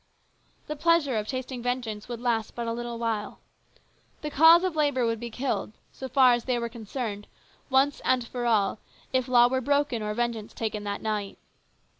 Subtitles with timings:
[0.65, 3.37] The pleasure of tasting vengeance would last but a little while.
[4.23, 7.27] The cause of labour would be killed, so far as they were concerned,
[7.69, 8.79] once and for all,
[9.13, 11.37] if law were broken or vengeance taken that night.